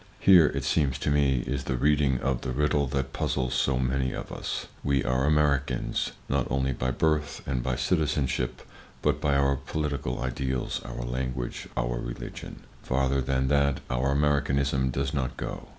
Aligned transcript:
Here, 0.19 0.47
it 0.47 0.63
seems 0.63 0.97
to 0.97 1.11
me, 1.11 1.43
is 1.45 1.65
the 1.65 1.77
reading 1.77 2.17
of 2.21 2.41
the 2.41 2.49
riddle 2.53 2.87
that 2.87 3.13
puzzles 3.13 3.53
so 3.53 3.77
many 3.77 4.13
of 4.13 4.31
us. 4.31 4.65
We 4.83 5.03
are 5.03 5.27
Americans,[Pg 5.27 6.13
12] 6.27 6.27
not 6.47 6.51
only 6.51 6.73
by 6.73 6.89
birth 6.89 7.43
and 7.45 7.61
by 7.61 7.75
citizenship, 7.75 8.63
but 9.03 9.21
by 9.21 9.35
our 9.35 9.57
political 9.57 10.19
ideals, 10.23 10.81
our 10.83 11.05
language, 11.05 11.67
our 11.77 11.99
religion. 11.99 12.63
Farther 12.81 13.21
than 13.21 13.47
that, 13.49 13.79
our 13.91 14.09
Americanism 14.11 14.89
does 14.89 15.13
not 15.13 15.37
go. 15.37 15.67